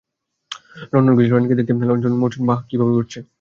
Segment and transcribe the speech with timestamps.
[0.93, 3.19] London গেছিলা রানী কে দেখতে, লরছুইন তো মরছুইন, বাহ, কিভাবে উড়ছে।